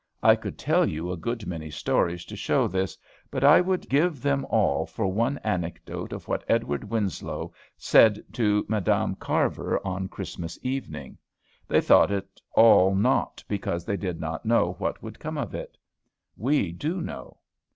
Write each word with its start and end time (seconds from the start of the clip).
I 0.23 0.35
could 0.35 0.57
tell 0.57 0.83
you 0.89 1.11
a 1.11 1.15
good 1.15 1.45
many 1.45 1.69
stories 1.69 2.25
to 2.25 2.35
show 2.35 2.67
this, 2.67 2.97
but 3.29 3.43
I 3.43 3.61
would 3.61 3.87
give 3.87 4.19
them 4.19 4.47
all 4.49 4.87
for 4.87 5.05
one 5.05 5.37
anecdote 5.43 6.11
of 6.11 6.27
what 6.27 6.43
Edward 6.49 6.83
Winslow 6.89 7.53
said 7.77 8.23
to 8.33 8.65
Madam 8.67 9.13
Carver 9.13 9.79
on 9.85 10.07
Christmas 10.09 10.57
evening. 10.63 11.19
They 11.67 11.81
thought 11.81 12.09
it 12.09 12.41
all 12.55 12.95
naught 12.95 13.43
because 13.47 13.85
they 13.85 13.95
did 13.95 14.19
not 14.19 14.43
know 14.43 14.73
what 14.79 15.03
would 15.03 15.19
come 15.19 15.37
of 15.37 15.53
it. 15.53 15.77
We 16.35 16.71
do 16.71 16.99
know. 16.99 17.37